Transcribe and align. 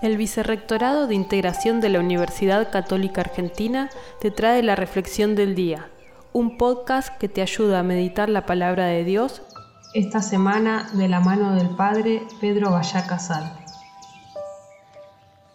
El 0.00 0.16
Vicerrectorado 0.16 1.06
de 1.06 1.14
Integración 1.14 1.80
de 1.80 1.88
la 1.88 2.00
Universidad 2.00 2.70
Católica 2.70 3.20
Argentina 3.20 3.90
te 4.20 4.30
trae 4.30 4.62
la 4.62 4.74
Reflexión 4.74 5.34
del 5.34 5.54
Día, 5.54 5.88
un 6.32 6.56
podcast 6.56 7.16
que 7.18 7.28
te 7.28 7.42
ayuda 7.42 7.80
a 7.80 7.82
meditar 7.82 8.28
la 8.28 8.46
palabra 8.46 8.86
de 8.86 9.04
Dios 9.04 9.42
esta 9.94 10.22
semana 10.22 10.88
de 10.94 11.08
la 11.08 11.20
mano 11.20 11.54
del 11.54 11.68
Padre 11.76 12.22
Pedro 12.40 12.70
Vallá 12.70 13.06
Casal. 13.06 13.52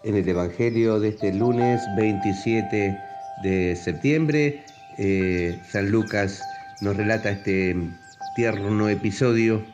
En 0.04 0.16
el 0.16 0.30
Evangelio 0.30 1.00
de 1.00 1.10
este 1.10 1.34
lunes 1.34 1.82
27 1.98 2.98
de 3.44 3.76
septiembre, 3.76 4.64
eh, 4.98 5.60
San 5.70 5.90
Lucas 5.90 6.42
nos 6.82 6.96
relata 6.96 7.32
este 7.32 7.76
tierno 8.36 8.88
episodio 8.88 9.66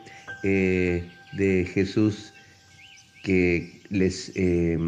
eh, 0.42 1.10
de 1.32 1.64
Jesús 1.72 2.33
que 3.24 3.80
les 3.90 4.30
eh, 4.36 4.78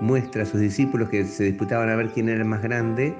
muestra 0.00 0.42
a 0.42 0.46
sus 0.46 0.60
discípulos 0.60 1.08
que 1.10 1.24
se 1.24 1.44
disputaban 1.44 1.88
a 1.90 1.96
ver 1.96 2.08
quién 2.10 2.28
era 2.28 2.38
el 2.38 2.48
más 2.48 2.62
grande, 2.62 3.14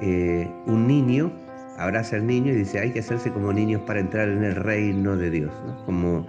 eh, 0.00 0.48
un 0.66 0.86
niño 0.86 1.32
abraza 1.78 2.16
al 2.16 2.26
niño 2.26 2.52
y 2.52 2.56
dice, 2.56 2.78
hay 2.78 2.92
que 2.92 3.00
hacerse 3.00 3.32
como 3.32 3.52
niños 3.52 3.82
para 3.82 3.98
entrar 3.98 4.28
en 4.28 4.44
el 4.44 4.54
reino 4.54 5.16
de 5.16 5.30
Dios, 5.30 5.52
como 5.86 6.24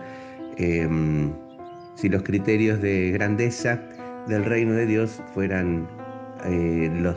em, 0.58 1.32
si 1.96 2.10
los 2.10 2.24
criterios 2.24 2.82
de 2.82 3.12
grandeza 3.12 3.80
del 4.28 4.44
reino 4.46 4.74
de 4.74 4.88
Dios 4.88 5.22
fueran 5.34 5.88
eh, 6.46 6.90
los 7.00 7.16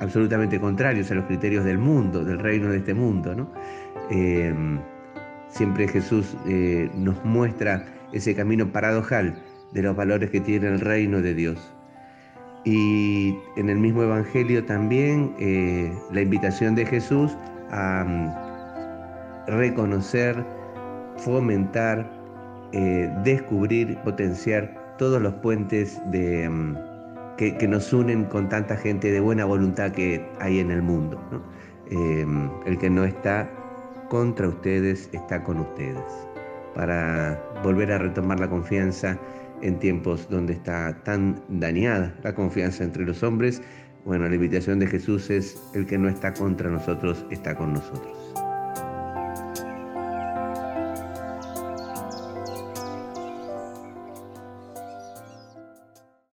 absolutamente 0.00 0.60
contrarios 0.60 1.10
a 1.10 1.14
los 1.14 1.24
criterios 1.24 1.64
del 1.64 1.78
mundo, 1.78 2.24
del 2.24 2.38
reino 2.38 2.68
de 2.68 2.78
este 2.78 2.94
mundo. 2.94 3.50
Em, 4.10 4.78
siempre 5.48 5.88
Jesús 5.88 6.36
nos 6.94 7.24
muestra 7.24 7.84
ese 8.12 8.34
camino 8.34 8.70
paradojal 8.70 9.34
de 9.72 9.82
los 9.82 9.96
valores 9.96 10.30
que 10.30 10.40
tiene 10.40 10.68
el 10.68 10.80
reino 10.80 11.20
de 11.20 11.34
Dios. 11.34 11.74
Y 12.64 13.36
en 13.56 13.70
el 13.70 13.78
mismo 13.78 14.02
Evangelio 14.02 14.64
también 14.64 15.34
eh, 15.38 15.92
la 16.12 16.20
invitación 16.20 16.74
de 16.74 16.86
Jesús 16.86 17.36
a 17.70 18.04
mm, 18.06 19.50
reconocer, 19.50 20.44
fomentar, 21.16 22.08
eh, 22.72 23.12
descubrir, 23.24 23.98
potenciar 23.98 24.96
todos 24.96 25.20
los 25.20 25.34
puentes 25.34 26.00
de, 26.12 26.48
mm, 26.48 26.76
que, 27.36 27.66
nos 27.66 27.92
unen 27.92 28.24
con 28.24 28.48
tanta 28.48 28.76
gente 28.76 29.10
de 29.10 29.18
buena 29.18 29.44
voluntad 29.44 29.90
que 29.90 30.24
hay 30.38 30.60
en 30.60 30.70
el 30.70 30.82
mundo. 30.82 31.20
Eh, 31.90 32.24
el 32.66 32.78
que 32.78 32.88
no 32.88 33.04
está 33.04 33.50
contra 34.08 34.46
ustedes 34.46 35.10
está 35.12 35.42
con 35.42 35.58
ustedes. 35.58 36.04
Para 36.74 37.42
volver 37.64 37.90
a 37.90 37.98
retomar 37.98 38.38
la 38.38 38.48
confianza 38.48 39.18
en 39.62 39.78
tiempos 39.78 40.28
donde 40.28 40.52
está 40.52 41.02
tan 41.04 41.42
dañada 41.48 42.14
la 42.22 42.34
confianza 42.34 42.84
entre 42.84 43.04
los 43.04 43.22
hombres. 43.22 43.62
Bueno, 44.04 44.28
la 44.28 44.34
invitación 44.34 44.78
de 44.78 44.86
Jesús 44.86 45.30
es 45.30 45.56
el 45.74 45.86
que 45.86 45.96
no 45.98 46.08
está 46.08 46.34
contra 46.34 46.68
nosotros, 46.68 47.24
está 47.30 47.54
con 47.54 47.72
nosotros. 47.74 48.41